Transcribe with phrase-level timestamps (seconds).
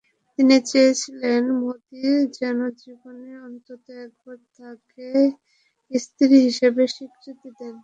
[0.39, 2.03] তিনি চেয়েছিলেন মোদি
[2.37, 5.07] যেন জীবনে অন্তত একবার তাঁকে
[5.91, 7.75] স্ত্রী হিসেবে স্বীকৃতি দেন।